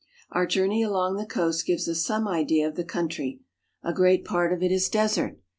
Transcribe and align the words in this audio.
Our 0.31 0.47
journey 0.47 0.81
along 0.81 1.17
the 1.17 1.27
coast 1.27 1.67
gives 1.67 1.87
us 1.87 2.03
some 2.03 2.27
idea 2.27 2.67
of 2.67 2.73
the 2.73 2.83
country. 2.83 3.41
A 3.83 3.93
great 3.93 4.25
part 4.25 4.51
of 4.51 4.63
it 4.63 4.71
is 4.71 4.89
desert. 4.89 5.39